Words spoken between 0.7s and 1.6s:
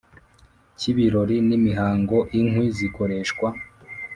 Cy ibirori n